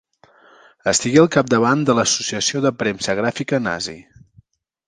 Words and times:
Estigué 0.91 1.19
al 1.23 1.29
capdavant 1.35 1.85
de 1.89 1.97
l'Associació 1.99 2.65
de 2.65 2.75
Premsa 2.81 3.19
Gràfica 3.23 3.61
Nazi. 3.67 3.99